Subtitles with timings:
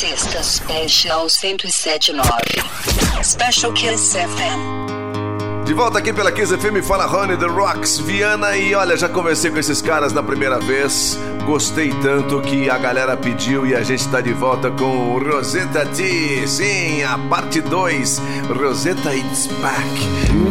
[0.00, 2.24] Sexta Special 1079.
[3.22, 5.66] Special Kiss FM.
[5.66, 8.56] De volta aqui pela Kiss FM, fala Rony The Rocks, Viana.
[8.56, 11.18] E olha, já conversei com esses caras na primeira vez.
[11.44, 16.48] Gostei tanto que a galera pediu e a gente tá de volta com Rosetta T.
[16.48, 18.22] Sim, a parte 2.
[18.58, 19.84] Rosetta It's Back.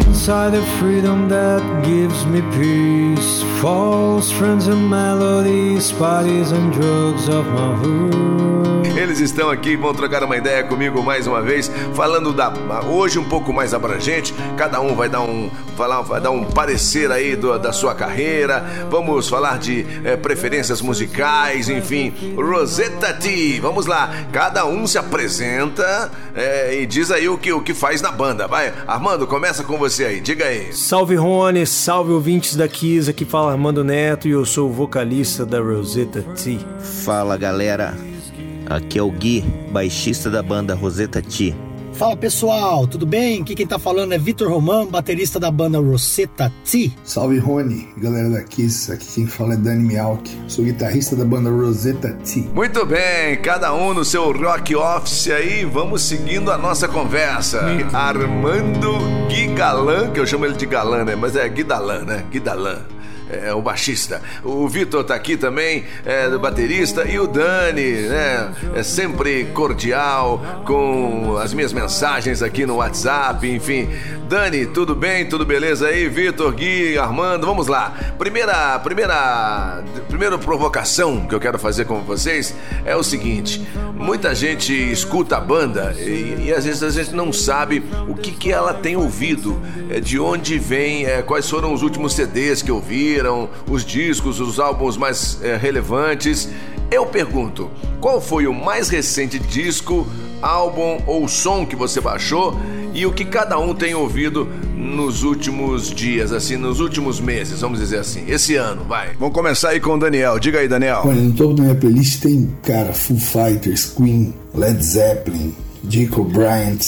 [0.07, 3.43] Inside the freedom that gives me peace.
[3.59, 8.78] False friends and melodies, parties and drugs of my hood.
[8.99, 12.51] Eles estão aqui, vão trocar uma ideia comigo mais uma vez, falando da
[12.85, 14.33] hoje um pouco mais abrangente.
[14.57, 18.61] Cada um vai dar um falar, vai dar um parecer aí do, da sua carreira.
[18.91, 22.13] Vamos falar de é, preferências musicais, enfim.
[22.35, 24.13] Rosetta T, vamos lá.
[24.33, 28.49] Cada um se apresenta é, e diz aí o que o que faz na banda.
[28.49, 30.19] Vai, Armando, começa com você aí.
[30.19, 30.73] Diga aí.
[30.73, 33.09] Salve Rony, salve ouvintes da Kiss.
[33.09, 36.59] Aqui fala Armando Neto e eu sou o vocalista da Rosetta T.
[37.05, 38.18] Fala galera.
[38.69, 41.55] Aqui é o Gui, baixista da banda Rosetta T.
[41.93, 43.41] Fala pessoal, tudo bem?
[43.41, 46.93] Aqui quem tá falando é Vitor Roman, baterista da banda Rosetta T.
[47.03, 51.49] Salve Rony, galera da Kiss, aqui quem fala é Dani Mialk, sou guitarrista da banda
[51.49, 52.47] Rosetta T.
[52.53, 57.61] Muito bem, cada um no seu rock office aí, vamos seguindo a nossa conversa.
[57.91, 61.15] Armando Gui Galan, que eu chamo ele de Galan, né?
[61.15, 62.23] Mas é Guidalan, né?
[62.29, 62.98] Guidalan
[63.29, 64.21] é, o baixista.
[64.43, 68.51] O Vitor tá aqui também, é, do baterista, e o Dani, né?
[68.75, 73.89] É sempre cordial com as minhas mensagens aqui no WhatsApp, enfim.
[74.29, 75.25] Dani, tudo bem?
[75.25, 76.07] Tudo beleza aí?
[76.07, 77.97] Vitor, Gui, Armando, vamos lá.
[78.15, 82.53] Primeira, primeira, primeira provocação que eu quero fazer com vocês
[82.85, 87.33] é o seguinte: muita gente escuta a banda e, e às vezes a gente não
[87.33, 91.81] sabe o que, que ela tem ouvido, é, de onde vem, é, quais foram os
[91.81, 93.18] últimos CDs que ouviram,
[93.69, 96.49] os discos, os álbuns mais é, relevantes.
[96.91, 100.07] Eu pergunto, qual foi o mais recente disco,
[100.41, 102.57] álbum ou som que você baixou?
[102.93, 107.79] e o que cada um tem ouvido nos últimos dias, assim, nos últimos meses, vamos
[107.79, 109.13] dizer assim, esse ano, vai.
[109.19, 110.39] Vamos começar aí com o Daniel.
[110.39, 111.01] Diga aí, Daniel.
[111.05, 115.55] Olha, no topo da minha playlist tem, cara, Foo Fighters, Queen, Led Zeppelin,
[115.87, 116.81] Jacob Bryant,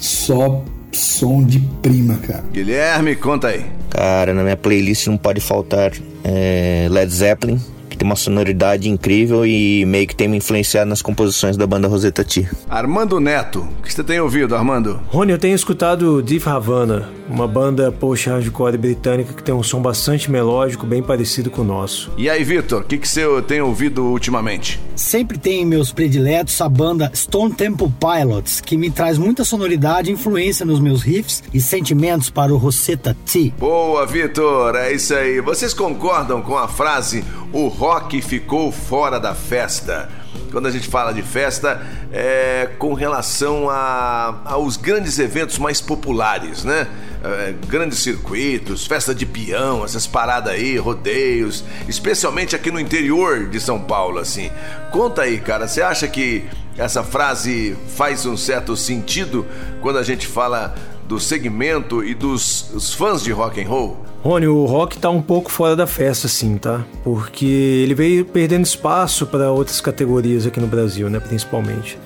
[0.00, 0.64] só
[0.96, 2.44] som de prima, cara.
[2.52, 3.64] Guilherme, conta aí.
[3.90, 5.92] Cara, na minha playlist não pode faltar
[6.24, 7.60] é, Led Zeppelin,
[7.96, 11.88] que tem uma sonoridade incrível e meio que tem me influenciado nas composições da banda
[11.88, 12.46] Rosetta T.
[12.68, 15.00] Armando Neto, o que você tem ouvido, Armando?
[15.08, 20.30] Rony, eu tenho escutado Deep Havana, uma banda post-hardcore britânica que tem um som bastante
[20.30, 22.10] melódico, bem parecido com o nosso.
[22.16, 24.80] E aí, Vitor, o que, que você tem ouvido ultimamente?
[24.94, 30.12] Sempre tem meus prediletos a banda Stone Temple Pilots, que me traz muita sonoridade e
[30.12, 33.52] influência nos meus riffs e sentimentos para o Rosetta T.
[33.58, 35.40] Boa, Vitor, é isso aí.
[35.40, 40.08] Vocês concordam com a frase o rock ficou fora da festa.
[40.50, 41.80] Quando a gente fala de festa,
[42.12, 46.88] é com relação a, aos grandes eventos mais populares, né?
[47.22, 53.60] É, grandes circuitos, festa de peão, essas paradas aí, rodeios, especialmente aqui no interior de
[53.60, 54.50] São Paulo, assim.
[54.90, 56.44] Conta aí, cara, você acha que
[56.76, 59.46] essa frase faz um certo sentido
[59.80, 60.74] quando a gente fala
[61.06, 63.96] do segmento e dos fãs de rock and roll?
[64.22, 66.84] Rony, o rock tá um pouco fora da festa, sim, tá?
[67.04, 71.20] Porque ele veio perdendo espaço para outras categorias aqui no Brasil, né?
[71.20, 71.96] Principalmente.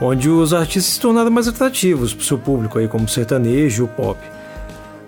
[0.00, 3.84] Onde os artistas se tornaram mais atrativos para o seu público, aí, como o sertanejo
[3.84, 4.18] o pop.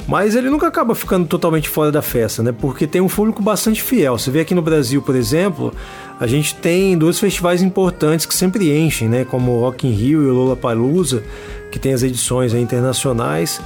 [0.07, 2.55] Mas ele nunca acaba ficando totalmente fora da festa, né?
[2.59, 4.17] Porque tem um público bastante fiel.
[4.17, 5.75] Você vê aqui no Brasil, por exemplo,
[6.19, 9.27] a gente tem dois festivais importantes que sempre enchem, né?
[9.27, 11.23] Como o Rock in Rio e o Lollapalooza,
[11.71, 13.61] que tem as edições internacionais.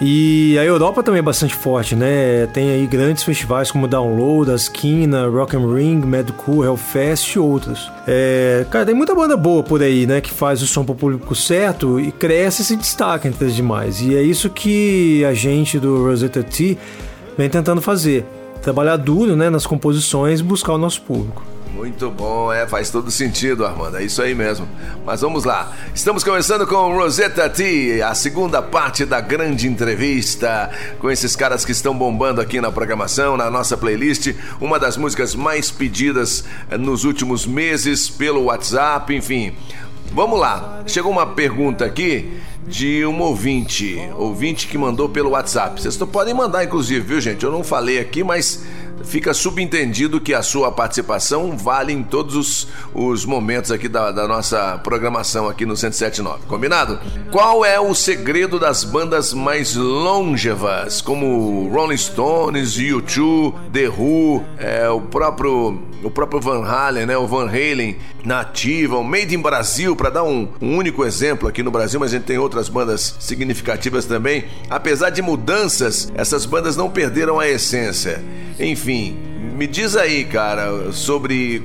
[0.00, 2.46] E a Europa também é bastante forte, né?
[2.52, 7.38] Tem aí grandes festivais como Download, A Esquina, Rock and Ring, Mad Cool, Hellfest e
[7.38, 7.90] outros.
[8.06, 10.20] É, cara, tem muita banda boa por aí, né?
[10.20, 14.00] Que faz o som pro público certo e cresce e se destaca entre as demais.
[14.00, 16.76] E é isso que a gente do Rosetta T
[17.38, 18.26] vem tentando fazer.
[18.62, 21.53] Trabalhar duro né, nas composições e buscar o nosso público.
[21.74, 24.66] Muito bom, é, faz todo sentido, Armando, é isso aí mesmo.
[25.04, 30.70] Mas vamos lá, estamos começando com Rosetta T, a segunda parte da grande entrevista
[31.00, 35.34] com esses caras que estão bombando aqui na programação, na nossa playlist, uma das músicas
[35.34, 39.52] mais pedidas eh, nos últimos meses pelo WhatsApp, enfim.
[40.12, 45.82] Vamos lá, chegou uma pergunta aqui de um ouvinte, ouvinte que mandou pelo WhatsApp.
[45.82, 47.44] Vocês podem mandar, inclusive, viu, gente?
[47.44, 48.64] Eu não falei aqui, mas
[49.04, 54.26] fica subentendido que a sua participação vale em todos os, os momentos aqui da, da,
[54.26, 56.46] nossa programação aqui no 1079.
[56.46, 56.98] Combinado?
[57.30, 64.88] Qual é o segredo das bandas mais longevas, como Rolling Stones, U2, The Who, é,
[64.88, 67.16] o próprio o próprio Van Halen, né?
[67.16, 71.62] O Van Halen nativa, o Made in Brasil, para dar um, um, único exemplo aqui
[71.62, 74.44] no Brasil, mas a gente tem outras bandas significativas também.
[74.68, 78.22] Apesar de mudanças, essas bandas não perderam a essência.
[78.58, 78.93] Enfim,
[79.56, 81.62] me diz aí, cara, sobre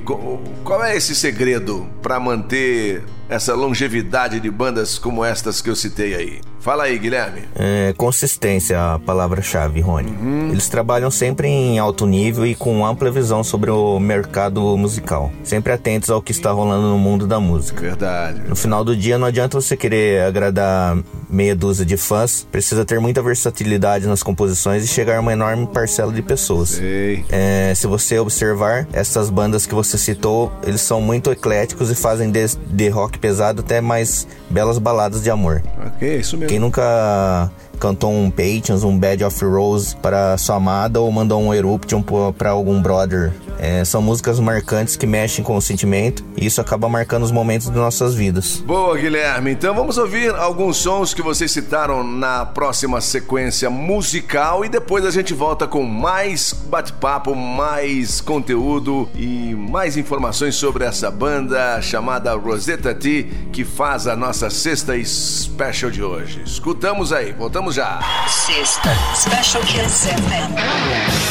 [0.64, 6.14] qual é esse segredo para manter essa longevidade de bandas como estas que eu citei
[6.14, 6.40] aí?
[6.60, 7.40] Fala aí, Guilherme.
[7.54, 10.10] É, consistência, a palavra-chave, Rony.
[10.10, 10.50] Uhum.
[10.50, 15.32] Eles trabalham sempre em alto nível e com ampla visão sobre o mercado musical.
[15.42, 17.80] Sempre atentos ao que está rolando no mundo da música.
[17.80, 18.42] Verdade.
[18.46, 20.98] No final do dia, não adianta você querer agradar
[21.30, 22.46] meia dúzia de fãs.
[22.52, 26.70] Precisa ter muita versatilidade nas composições e chegar a uma enorme parcela de pessoas.
[26.70, 27.24] Sei.
[27.30, 32.30] É, se você observar, essas bandas que você citou, eles são muito ecléticos e fazem
[32.30, 35.62] de, de rock pesado até mais belas baladas de amor.
[35.86, 36.48] Ok, isso mesmo.
[36.48, 37.50] Quem nunca
[37.80, 42.02] cantou um Patience, um Bad of Rose para sua amada ou mandou um Eruption
[42.36, 43.32] para algum brother.
[43.58, 47.68] É, são músicas marcantes que mexem com o sentimento e isso acaba marcando os momentos
[47.68, 48.62] de nossas vidas.
[48.66, 49.50] Boa, Guilherme.
[49.52, 55.10] Então vamos ouvir alguns sons que vocês citaram na próxima sequência musical e depois a
[55.10, 62.94] gente volta com mais bate-papo, mais conteúdo e mais informações sobre essa banda chamada Rosetta
[62.94, 66.42] T que faz a nossa sexta special de hoje.
[66.44, 68.00] Escutamos aí, voltamos Vamos já.
[68.26, 71.29] Sexta Special Kiss FM.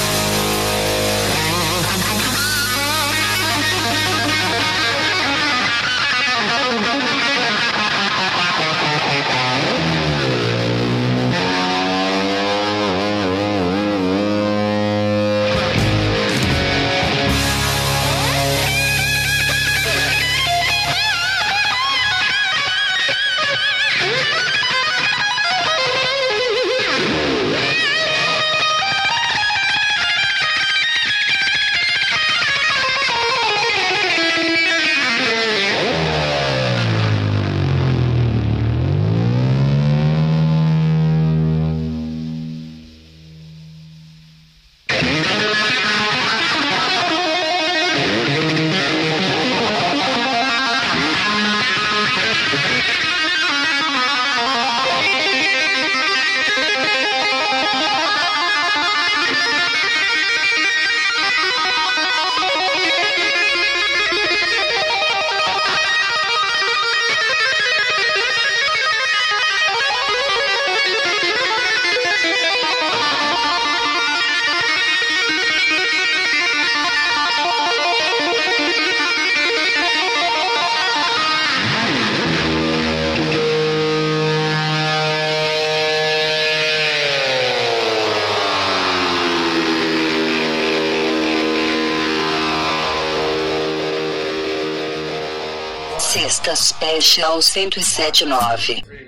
[96.69, 98.98] Special 1079.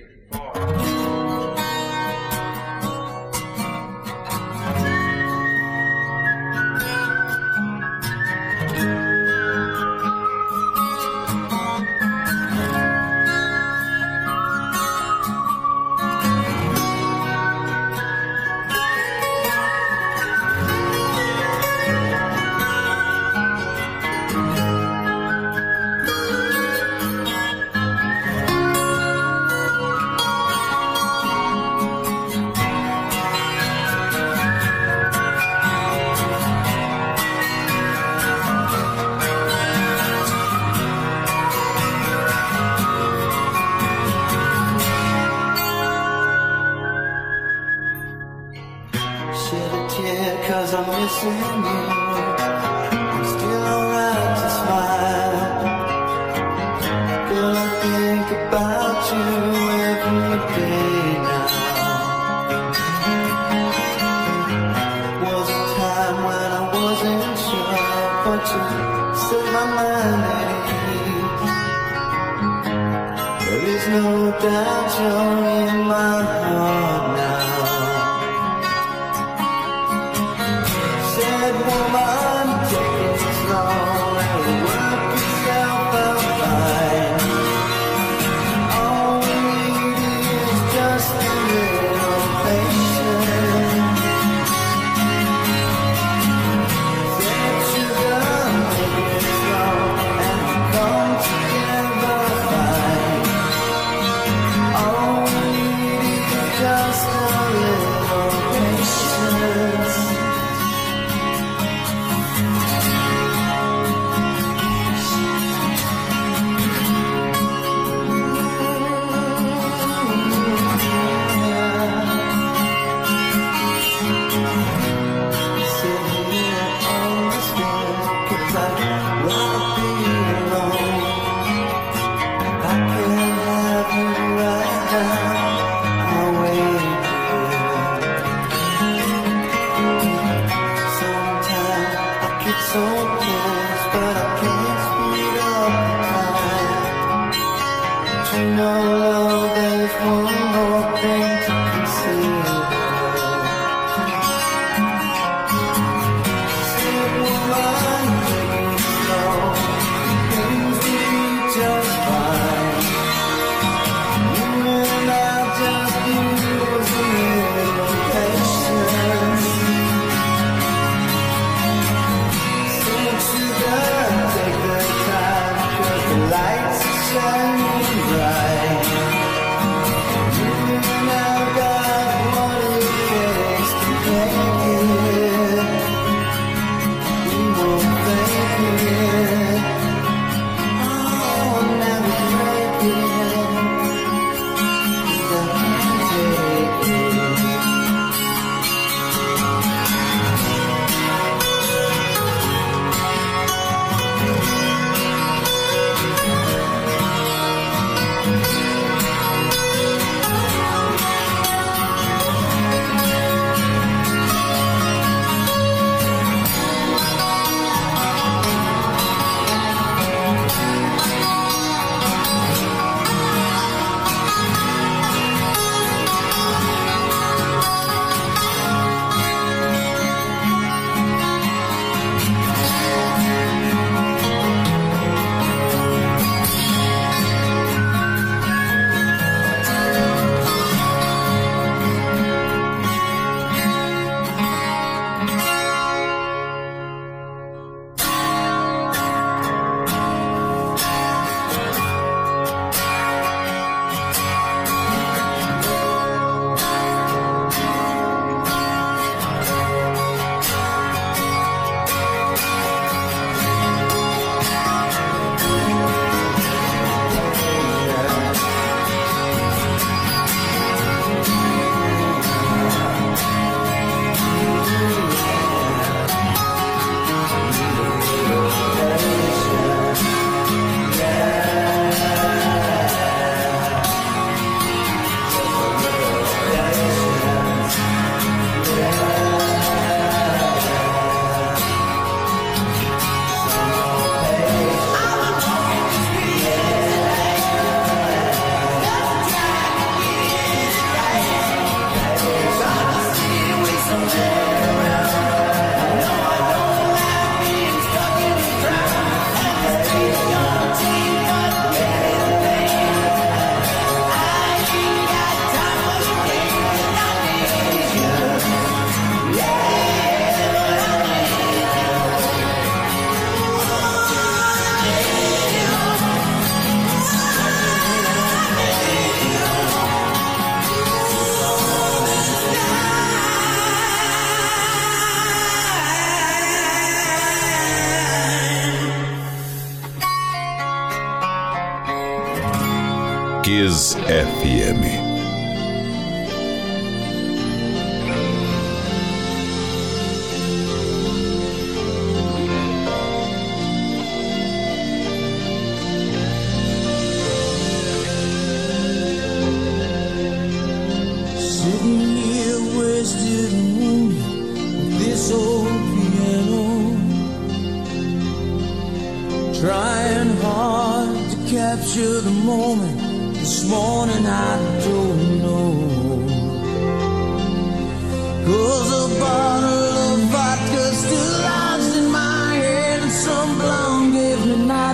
[51.22, 52.01] 是你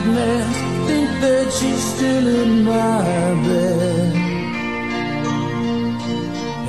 [0.08, 0.58] nightmares.
[0.88, 3.02] Think that she's still in my
[3.48, 4.16] bed.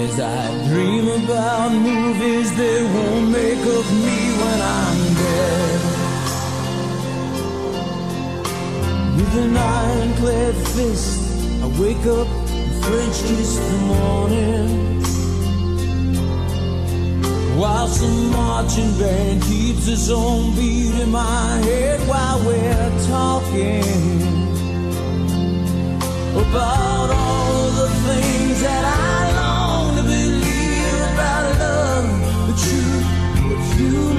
[0.01, 5.81] As I dream about movies that won't make of me when I'm dead.
[9.17, 15.08] With an ironclad fist, I wake up and French kiss the morning.
[17.59, 23.83] While some marching band keeps its own beat in my head while we're talking
[26.39, 32.07] about all the things that I long to believe about love,
[32.47, 33.07] the truth,
[33.51, 34.18] what you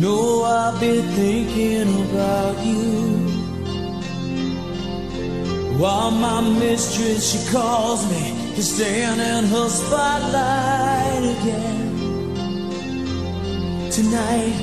[0.00, 3.28] know I've been thinking about you.
[5.78, 11.88] While my mistress, she calls me to stand in her spotlight again.
[13.90, 14.56] Tonight,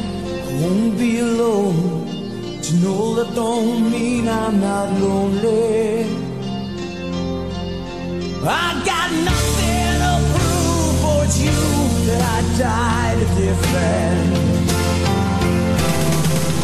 [0.47, 2.08] I won't be alone.
[2.63, 6.04] To know that don't mean I'm not lonely.
[8.43, 11.62] I got nothing to prove it's you
[12.08, 14.47] that I died a different.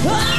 [0.06, 0.33] Ah!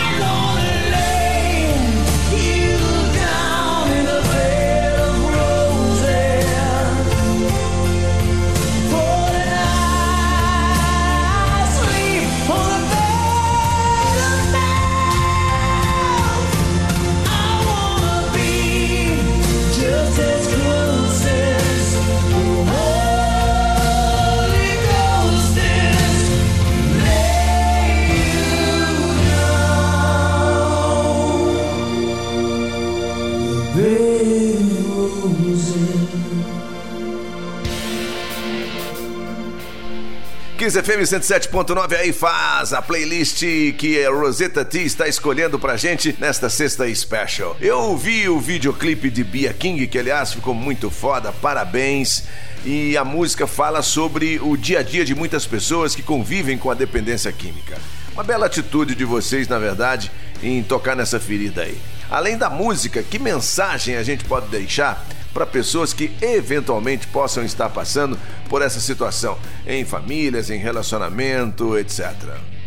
[40.65, 43.43] Kiss FM 107.9 aí faz a playlist
[43.77, 47.55] que a Rosetta T está escolhendo pra gente nesta sexta special.
[47.61, 52.25] Eu vi o videoclipe de Bia King, que aliás ficou muito foda, parabéns.
[52.65, 56.71] E a música fala sobre o dia a dia de muitas pessoas que convivem com
[56.71, 57.77] a dependência química.
[58.15, 60.11] Uma bela atitude de vocês, na verdade,
[60.43, 61.77] em tocar nessa ferida aí.
[62.11, 67.69] Além da música, que mensagem a gente pode deixar para pessoas que eventualmente possam estar
[67.69, 68.17] passando
[68.49, 72.15] por essa situação, em famílias, em relacionamento, etc.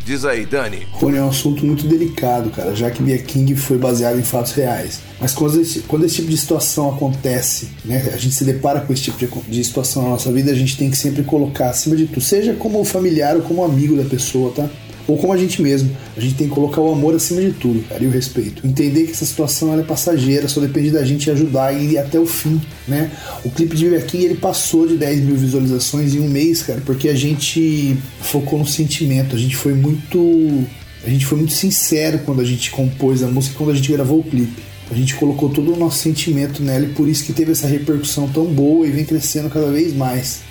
[0.08, 0.88] Diz aí, Dani.
[0.94, 4.54] Rony, é um assunto muito delicado, cara, já que Bia King foi baseado em fatos
[4.54, 5.02] reais.
[5.20, 8.94] Mas quando esse, quando esse tipo de situação acontece, né, a gente se depara com
[8.94, 11.94] esse tipo de, de situação na nossa vida, a gente tem que sempre colocar acima
[11.94, 14.70] de tudo, seja como familiar ou como amigo da pessoa, tá?
[15.08, 15.96] Ou como a gente mesmo.
[16.16, 18.66] A gente tem que colocar o amor acima de tudo, cara, e o respeito.
[18.68, 22.26] Entender que essa situação é passageira, só depende da gente ajudar e ir até o
[22.26, 23.12] fim, né?
[23.46, 27.08] O clipe de King, ele passou de 10 mil visualizações em um mês, cara, porque
[27.08, 30.66] a gente focou no sentimento, a gente foi muito
[31.06, 34.20] a gente foi muito sincero quando a gente compôs a música, quando a gente gravou
[34.20, 34.62] o clipe.
[34.92, 38.28] A gente colocou todo o nosso sentimento nela e por isso que teve essa repercussão
[38.28, 40.42] tão boa e vem crescendo cada vez mais.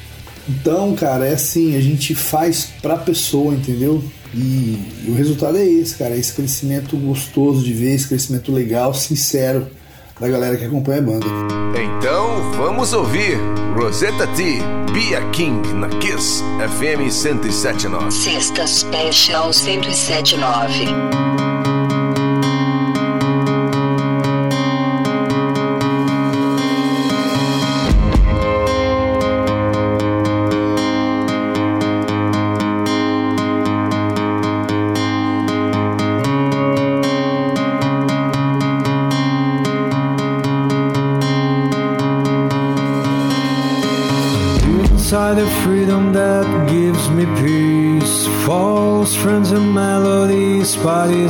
[0.48, 4.02] Então, cara, é assim, a gente faz pra pessoa, entendeu?
[4.36, 8.92] E, e o resultado é esse, cara, esse crescimento gostoso de ver, esse crescimento legal,
[8.92, 9.66] sincero
[10.20, 11.26] da galera que acompanha a banda.
[11.98, 13.38] Então vamos ouvir
[13.74, 14.58] Rosetta T,
[14.92, 18.10] Bia King na Kiss FM 107.9.
[18.10, 21.35] Sexta Special 1079.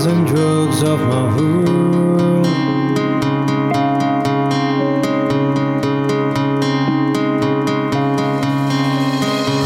[0.07, 2.47] And drugs of my world.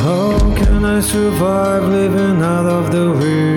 [0.04, 3.50] How can I survive living out of the way.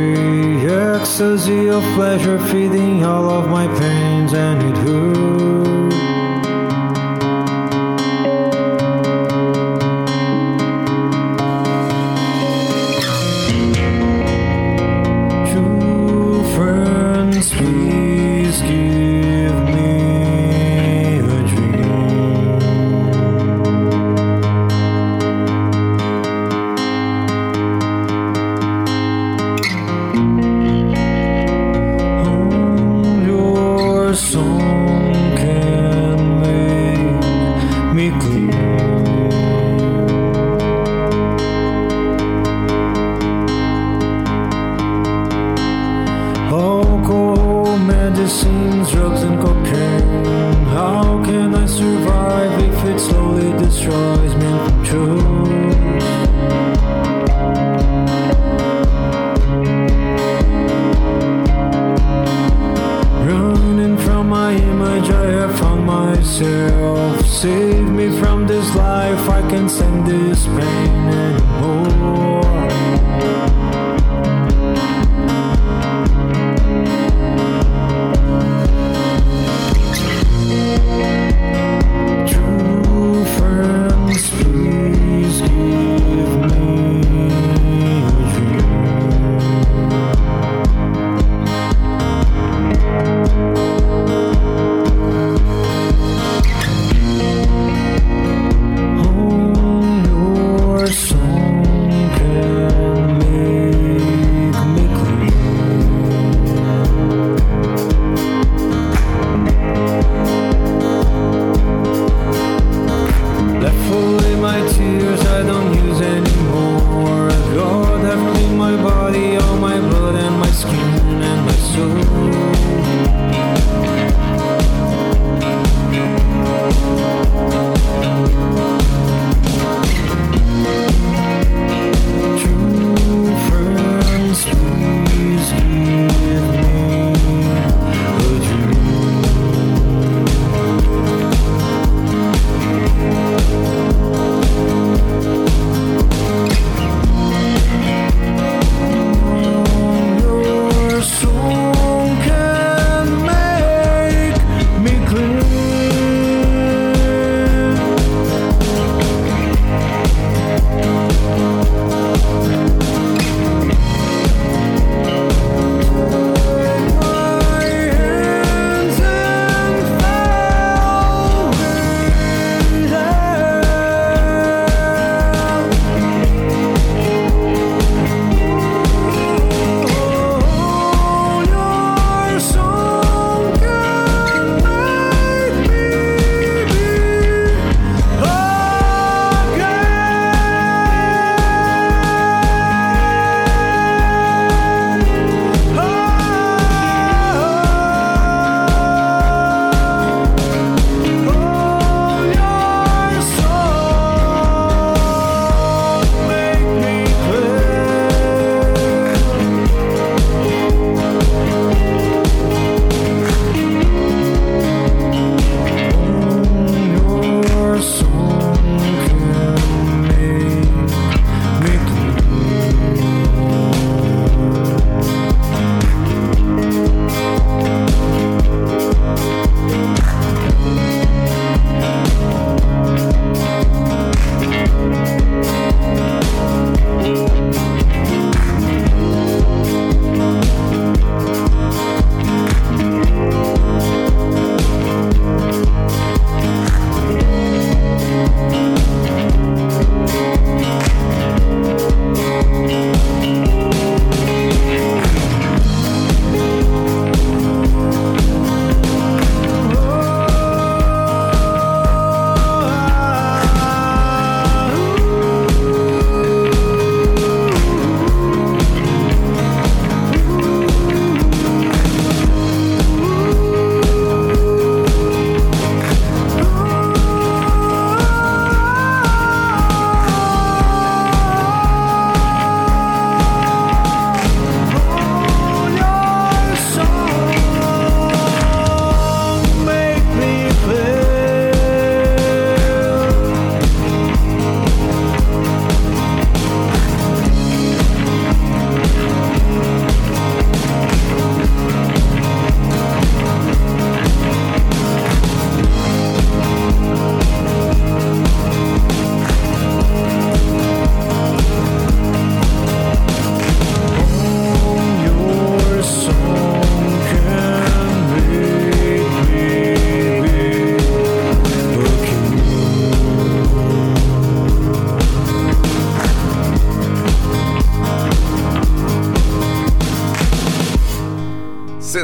[0.66, 5.13] Ecstasy of pleasure feeding all of my pains, and it hurts.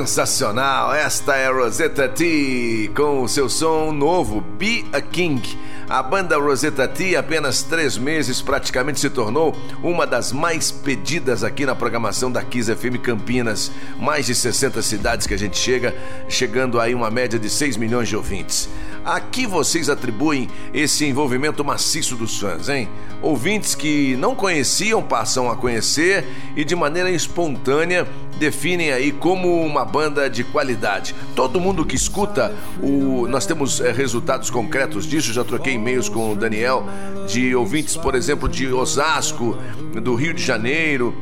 [0.09, 0.91] Sensacional!
[0.91, 5.39] Esta é Rosetta T com o seu som novo, Be a King.
[5.87, 11.63] A banda Rosetta T, apenas três meses, praticamente se tornou uma das mais pedidas aqui
[11.63, 13.71] na programação da Kiss FM Campinas.
[13.99, 15.95] Mais de 60 cidades que a gente chega,
[16.27, 18.67] chegando aí uma média de 6 milhões de ouvintes.
[19.09, 22.87] A que vocês atribuem esse envolvimento maciço dos fãs, hein?
[23.23, 29.83] Ouvintes que não conheciam passam a conhecer e de maneira espontânea definem aí como uma
[29.83, 31.15] banda de qualidade.
[31.35, 33.25] Todo mundo que escuta, o...
[33.27, 36.87] nós temos é, resultados concretos disso, já troquei e-mails com o Daniel,
[37.27, 39.57] de ouvintes, por exemplo, de Osasco,
[40.03, 41.15] do Rio de Janeiro,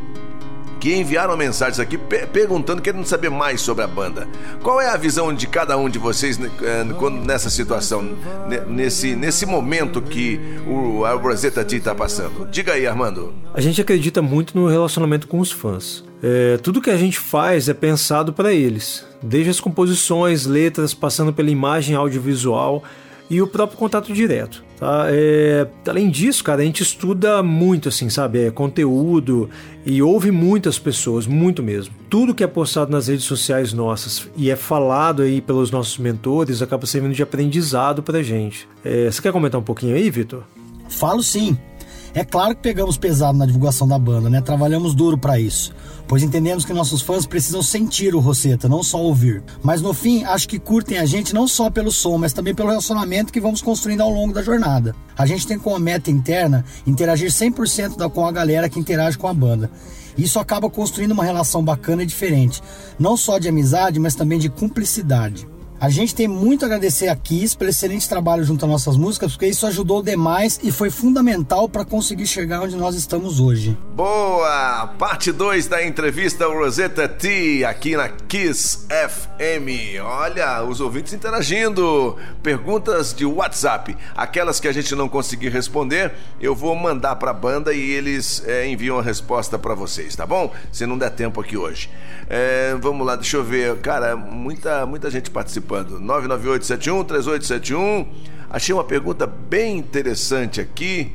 [0.80, 4.28] que enviaram mensagens aqui perguntando, querendo saber mais sobre a banda.
[4.62, 6.86] Qual é a visão de cada um de vocês eh,
[7.26, 8.18] nessa situação,
[8.68, 11.18] nesse, nesse momento que o a
[11.66, 12.48] T está passando?
[12.50, 13.34] Diga aí, Armando.
[13.54, 16.04] A gente acredita muito no relacionamento com os fãs.
[16.22, 21.32] É, tudo que a gente faz é pensado para eles, desde as composições, letras, passando
[21.32, 22.84] pela imagem audiovisual
[23.30, 24.64] e o próprio contato direto.
[24.80, 25.08] Tá?
[25.10, 28.46] É, além disso, cara, a gente estuda muito, assim, sabe?
[28.46, 29.50] É, conteúdo
[29.86, 31.94] e ouve muitas pessoas, muito mesmo.
[32.10, 36.62] Tudo que é postado nas redes sociais nossas e é falado aí pelos nossos mentores
[36.62, 38.68] acaba servindo de aprendizado pra gente.
[38.84, 40.44] É, você quer comentar um pouquinho aí, Vitor?
[40.90, 41.58] Falo sim.
[42.14, 44.42] É claro que pegamos pesado na divulgação da banda, né?
[44.42, 45.74] Trabalhamos duro para isso,
[46.08, 49.44] pois entendemos que nossos fãs precisam sentir o Rosetta, não só ouvir.
[49.62, 52.70] Mas no fim, acho que curtem a gente não só pelo som, mas também pelo
[52.70, 54.96] relacionamento que vamos construindo ao longo da jornada.
[55.18, 59.28] A gente tem como meta interna interagir 100% da, com a galera que interage com
[59.28, 59.70] a banda.
[60.18, 62.62] Isso acaba construindo uma relação bacana e diferente,
[62.98, 65.48] não só de amizade, mas também de cumplicidade.
[65.80, 69.34] A gente tem muito a agradecer a Kiss pelo excelente trabalho junto às nossas músicas,
[69.34, 73.78] porque isso ajudou demais e foi fundamental para conseguir chegar onde nós estamos hoje.
[73.94, 74.88] Boa!
[74.98, 80.02] Parte 2 da entrevista Rosetta T aqui na Kiss FM.
[80.04, 82.18] Olha, os ouvintes interagindo.
[82.42, 83.96] Perguntas de WhatsApp.
[84.16, 86.12] Aquelas que a gente não conseguir responder,
[86.42, 90.26] eu vou mandar para a banda e eles é, enviam a resposta para vocês, tá
[90.26, 90.52] bom?
[90.72, 91.88] Se não der tempo aqui hoje.
[92.28, 93.78] É, vamos lá, deixa eu ver.
[93.78, 96.00] Cara, muita, muita gente participando participando.
[96.00, 98.08] 998713871.
[98.50, 101.12] Achei uma pergunta bem interessante aqui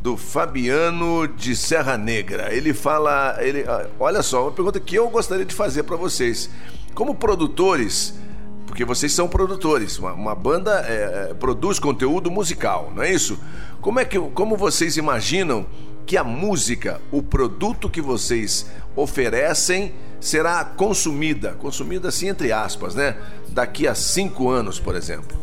[0.00, 2.52] do Fabiano de Serra Negra.
[2.52, 6.50] Ele fala, ele, ah, olha só, uma pergunta que eu gostaria de fazer para vocês.
[6.92, 8.18] Como produtores,
[8.66, 13.38] porque vocês são produtores, uma, uma banda é, é, produz conteúdo musical, não é isso?
[13.80, 15.64] Como é que, como vocês imaginam
[16.04, 23.16] que a música, o produto que vocês oferecem, será consumida, consumida assim entre aspas, né?
[23.48, 25.36] Daqui a cinco anos, por exemplo,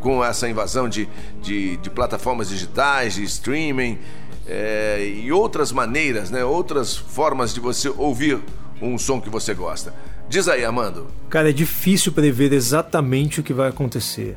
[0.00, 1.08] com essa invasão de,
[1.42, 3.98] de, de plataformas digitais, de streaming
[4.46, 6.44] é, e outras maneiras, né?
[6.44, 8.38] Outras formas de você ouvir
[8.82, 9.94] um som que você gosta.
[10.28, 11.06] Diz aí, Amando.
[11.30, 14.36] Cara, é difícil prever exatamente o que vai acontecer.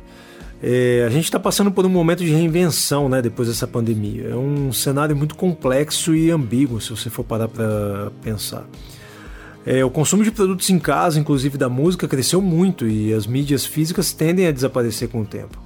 [0.62, 4.28] É, a gente está passando por um momento de reinvenção, né, depois dessa pandemia.
[4.30, 8.64] É um cenário muito complexo e ambíguo, se você for parar para pensar.
[9.64, 13.64] É, o consumo de produtos em casa, inclusive da música, cresceu muito e as mídias
[13.64, 15.58] físicas tendem a desaparecer com o tempo.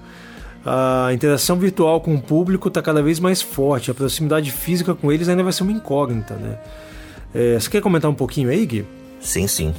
[0.65, 5.13] A interação virtual com o público está cada vez mais forte, a proximidade física com
[5.13, 6.59] eles ainda vai ser uma incógnita, né?
[7.35, 8.85] É, você quer comentar um pouquinho aí, Gui?
[9.21, 9.75] Sim, sim.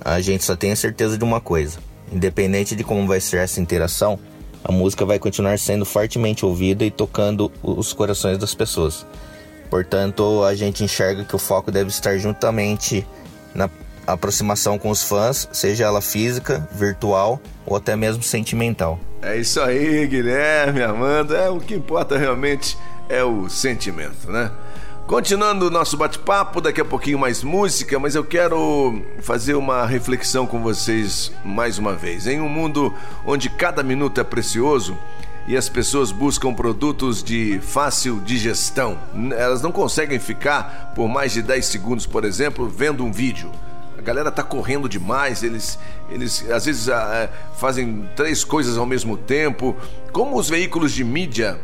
[0.00, 1.78] A gente só tem a certeza de uma coisa
[2.12, 4.18] Independente de como vai ser essa interação,
[4.64, 9.06] a música vai continuar sendo fortemente ouvida e tocando os corações das pessoas.
[9.70, 13.06] Portanto, a gente enxerga que o foco deve estar juntamente
[13.54, 13.68] na
[14.06, 18.98] aproximação com os fãs, seja ela física, virtual ou até mesmo sentimental.
[19.20, 21.36] É isso aí, Guilherme, Amanda.
[21.36, 22.78] É o que importa realmente
[23.08, 24.50] é o sentimento, né?
[25.06, 30.46] Continuando o nosso bate-papo, daqui a pouquinho mais música, mas eu quero fazer uma reflexão
[30.46, 32.26] com vocês mais uma vez.
[32.26, 34.98] Em um mundo onde cada minuto é precioso
[35.48, 38.98] e as pessoas buscam produtos de fácil digestão,
[39.34, 43.50] elas não conseguem ficar por mais de 10 segundos, por exemplo, vendo um vídeo.
[43.96, 45.78] A galera tá correndo demais, eles,
[46.10, 49.74] eles às vezes ah, fazem três coisas ao mesmo tempo.
[50.12, 51.58] Como os veículos de mídia,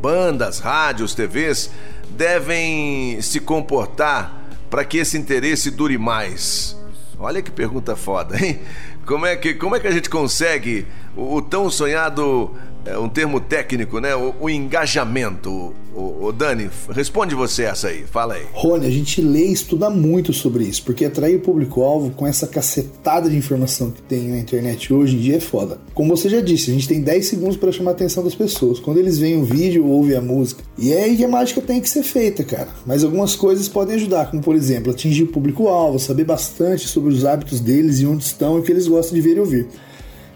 [0.00, 1.70] bandas, rádios, TVs,
[2.08, 4.34] devem se comportar
[4.70, 6.74] para que esse interesse dure mais?
[7.18, 8.60] Olha que pergunta foda, hein?
[9.04, 13.08] Como é que, como é que a gente consegue o, o tão sonhado é um
[13.08, 14.14] termo técnico, né?
[14.14, 15.74] O, o engajamento.
[15.94, 18.46] O, o, Dani, responde você essa aí, fala aí.
[18.52, 22.46] Rony, a gente lê e estuda muito sobre isso, porque atrair o público-alvo com essa
[22.46, 25.78] cacetada de informação que tem na internet hoje em dia é foda.
[25.94, 28.78] Como você já disse, a gente tem 10 segundos para chamar a atenção das pessoas.
[28.78, 30.62] Quando eles veem o vídeo, ouvem a música.
[30.78, 32.68] E é aí que a mágica tem que ser feita, cara.
[32.86, 37.24] Mas algumas coisas podem ajudar, como por exemplo, atingir o público-alvo, saber bastante sobre os
[37.24, 39.66] hábitos deles e onde estão e o que eles gostam de ver e ouvir.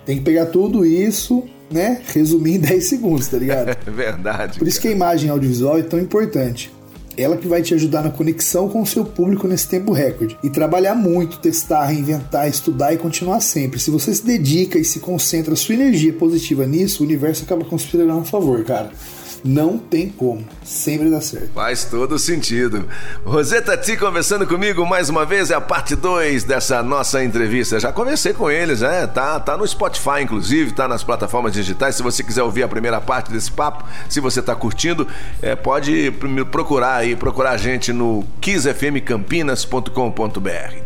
[0.05, 3.71] Tem que pegar tudo isso né, resumir em 10 segundos, tá ligado?
[3.71, 4.59] É verdade.
[4.59, 6.71] Por isso que a imagem audiovisual é tão importante.
[7.17, 10.37] Ela que vai te ajudar na conexão com o seu público nesse tempo recorde.
[10.43, 13.79] E trabalhar muito, testar, reinventar, estudar e continuar sempre.
[13.79, 18.13] Se você se dedica e se concentra sua energia positiva nisso, o universo acaba conspirando
[18.13, 18.91] a favor, cara.
[19.45, 20.47] Não tem como.
[20.63, 21.51] Sempre dá certo.
[21.53, 22.89] Faz todo sentido.
[23.25, 27.81] Roseta T conversando comigo mais uma vez, é a parte 2 dessa nossa entrevista.
[27.81, 29.05] Já conversei com eles, né?
[29.09, 31.97] Tá, tá no Spotify, inclusive, tá nas plataformas digitais.
[31.97, 35.09] Se você quiser ouvir a primeira parte desse papo, se você tá curtindo,
[35.41, 36.13] é, pode
[36.53, 40.77] procurar aí, procurar a gente no kissfmcampinas.com.br.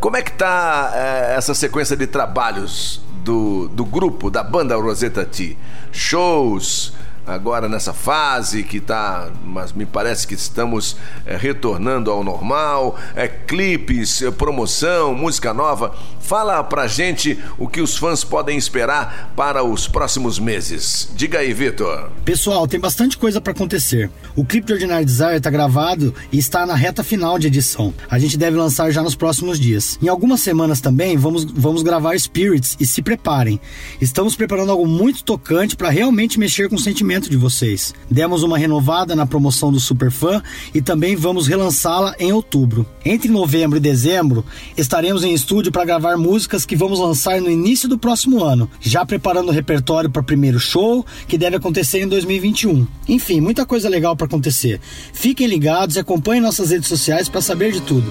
[0.00, 5.26] Como é que tá é, essa sequência de trabalhos do, do grupo, da banda Rosetta
[5.26, 5.58] T?
[5.92, 6.94] Shows,
[7.26, 13.26] agora nessa fase que tá, mas me parece que estamos é, retornando ao normal, é
[13.26, 15.94] clipes, é, promoção, música nova.
[16.20, 21.08] Fala pra gente o que os fãs podem esperar para os próximos meses.
[21.14, 22.10] Diga aí, Vitor.
[22.24, 24.10] Pessoal, tem bastante coisa para acontecer.
[24.34, 27.94] O clipe de Ordinary Desire tá gravado e está na reta final de edição.
[28.10, 29.98] A gente deve lançar já nos próximos dias.
[30.02, 33.60] Em algumas semanas também vamos, vamos gravar Spirits e se preparem.
[34.00, 36.80] Estamos preparando algo muito tocante para realmente mexer com o
[37.16, 37.94] sentimento de vocês.
[38.10, 40.42] Demos uma renovada na promoção do Superfã
[40.74, 42.86] e também vamos relançá-la em outubro.
[43.04, 44.44] Entre novembro e dezembro
[44.76, 49.04] estaremos em estúdio para gravar músicas que vamos lançar no início do próximo ano, já
[49.04, 52.86] preparando o repertório para o primeiro show que deve acontecer em 2021.
[53.08, 54.80] Enfim, muita coisa legal para acontecer.
[55.12, 58.06] Fiquem ligados e acompanhem nossas redes sociais para saber de tudo.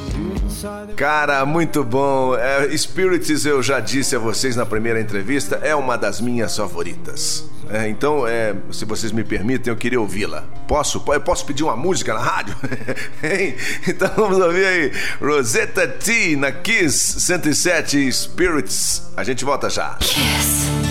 [0.96, 2.36] Cara, muito bom.
[2.36, 7.46] É, Spirits, eu já disse a vocês na primeira entrevista, é uma das minhas favoritas.
[7.70, 10.43] É, então, é, se vocês me permitem, eu queria ouvi-la.
[10.67, 11.03] Posso?
[11.08, 12.55] Eu posso pedir uma música na rádio?
[13.23, 13.55] Hein?
[13.88, 19.03] então vamos ouvir aí Rosetta T na Kiss 107 Spirits.
[19.17, 19.95] A gente volta já.
[19.95, 20.85] Kiss.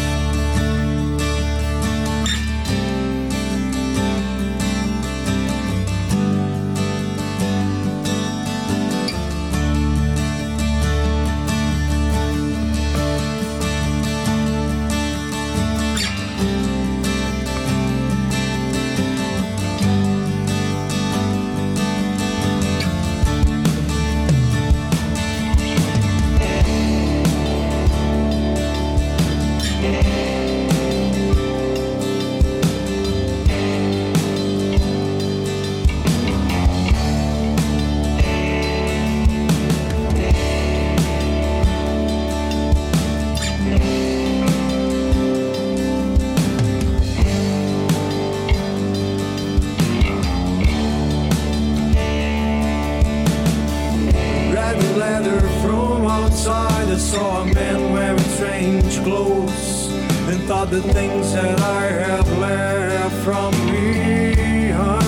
[56.95, 59.89] I saw a man wearing strange clothes
[60.29, 65.03] and thought the things that I have left from behind.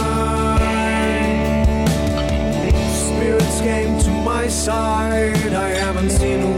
[2.91, 5.53] Spirits came to my side.
[5.55, 6.55] I haven't seen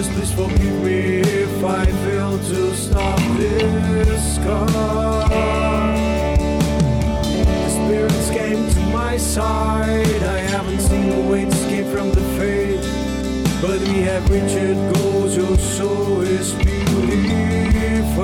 [0.00, 5.28] Just please forgive me if I fail to stop this car.
[7.34, 10.22] The spirits came to my side.
[10.22, 12.80] I haven't seen a way to escape from the fate.
[13.60, 14.56] But we have reached
[14.94, 18.20] goals, oh, your soul is beautified.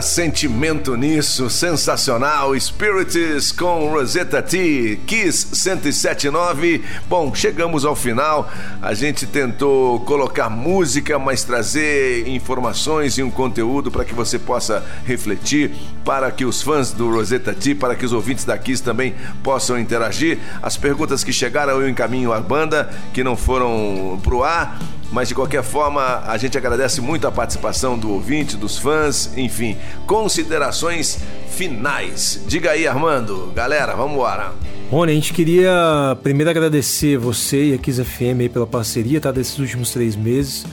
[0.00, 2.58] Sentimento nisso, sensacional.
[2.58, 6.82] Spirits com Rosetta T, Kiss 1079.
[7.08, 8.50] Bom, chegamos ao final.
[8.80, 14.84] A gente tentou colocar música, mas trazer informações e um conteúdo para que você possa
[15.04, 15.72] refletir,
[16.04, 19.78] para que os fãs do Rosetta T, para que os ouvintes da Kiss também possam
[19.78, 20.38] interagir.
[20.62, 24.78] As perguntas que chegaram eu encaminho à banda, que não foram pro ar.
[25.12, 29.76] Mas de qualquer forma, a gente agradece muito a participação do ouvinte, dos fãs, enfim,
[30.06, 32.44] considerações finais.
[32.46, 33.52] Diga aí, Armando.
[33.54, 34.52] Galera, vamos embora.
[34.88, 39.32] Rony, a gente queria primeiro agradecer você e a Kiss FM pela parceria, tá?
[39.32, 40.64] Desses últimos três meses.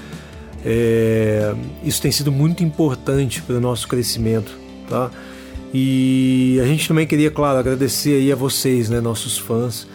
[0.63, 4.57] É, isso tem sido muito importante para o nosso crescimento,
[4.89, 5.09] tá?
[5.73, 9.87] E a gente também queria, claro, agradecer aí a vocês, né, nossos fãs.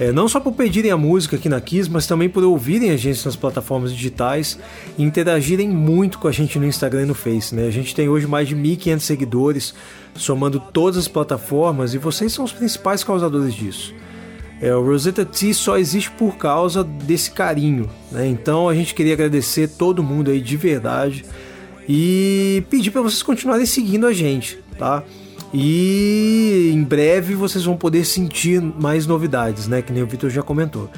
[0.00, 2.96] É, não só por pedirem a música aqui na Kiss, mas também por ouvirem a
[2.96, 4.58] gente nas plataformas digitais
[4.96, 7.54] e interagirem muito com a gente no Instagram e no Face.
[7.54, 7.66] Né?
[7.66, 9.74] A gente tem hoje mais de 1.500 seguidores,
[10.14, 13.94] somando todas as plataformas, e vocês são os principais causadores disso.
[14.58, 18.26] É, o Rosetta T só existe por causa desse carinho, né?
[18.26, 21.26] Então a gente queria agradecer todo mundo aí de verdade
[21.86, 25.02] e pedir para vocês continuarem seguindo a gente, tá?
[25.52, 29.82] E em breve vocês vão poder sentir mais novidades, né?
[29.82, 30.88] Que nem o Vitor já comentou.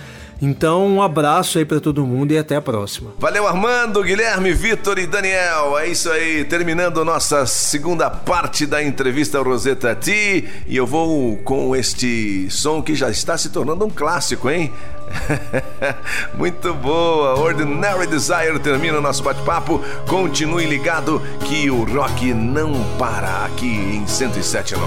[0.45, 3.13] Então, um abraço aí para todo mundo e até a próxima.
[3.17, 5.79] Valeu, Armando, Guilherme, Vitor e Daniel.
[5.79, 10.45] É isso aí, terminando nossa segunda parte da entrevista ao Rosetta T.
[10.67, 14.73] E eu vou com este som que já está se tornando um clássico, hein?
[16.35, 17.39] Muito boa!
[17.39, 19.83] Ordinary Desire termina o nosso bate-papo.
[20.07, 24.79] Continue ligado que o rock não para aqui em 107.9.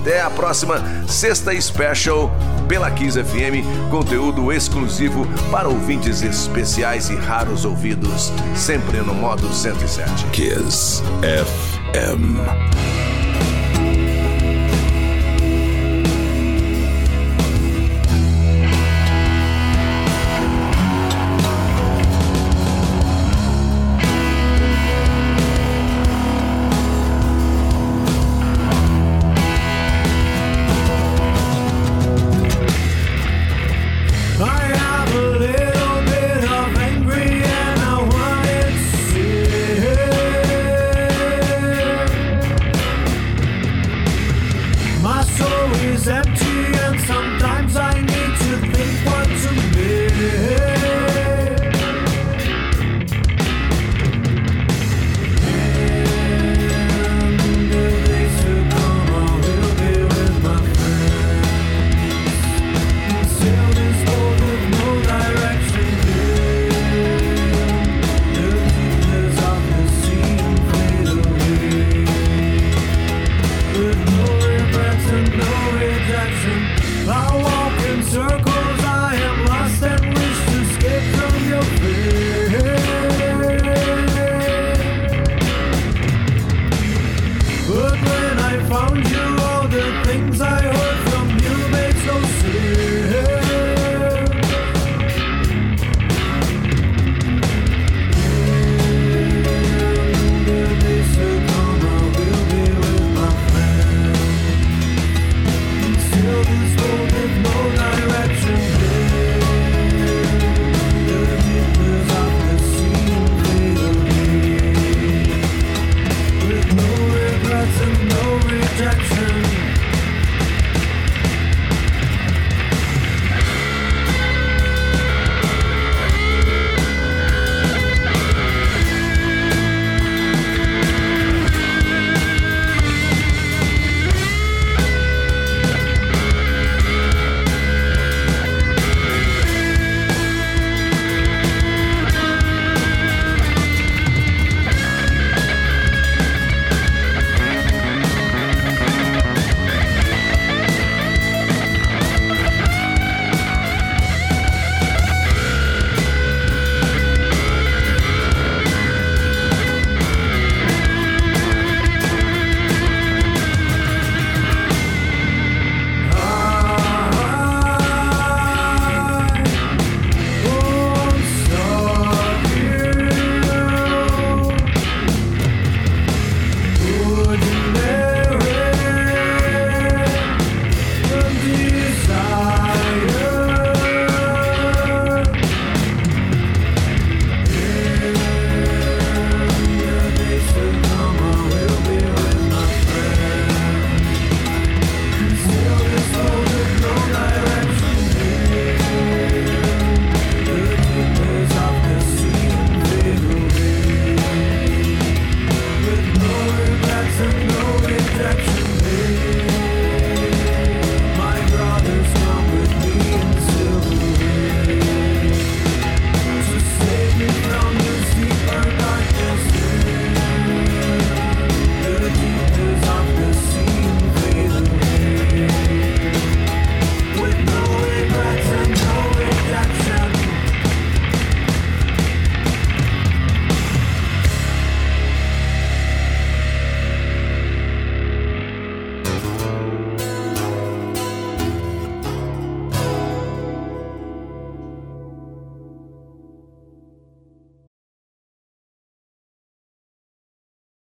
[0.00, 2.30] Até a próxima sexta special
[2.68, 10.26] pela Kiss FM, conteúdo exclusivo para ouvintes especiais e raros ouvidos, sempre no modo 107.
[10.32, 12.38] Kiss FM.